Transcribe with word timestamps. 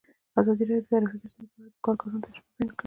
ازادي 0.39 0.63
راډیو 0.67 0.83
د 0.83 0.87
ټرافیکي 0.89 1.27
ستونزې 1.31 1.51
په 1.55 1.59
اړه 1.67 1.73
د 1.77 1.83
کارګرانو 1.85 2.23
تجربې 2.25 2.51
بیان 2.57 2.67
کړي. 2.71 2.79